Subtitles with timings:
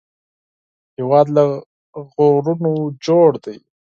[0.97, 1.43] هېواد له
[2.13, 2.73] غرونو
[3.05, 3.57] جوړ دی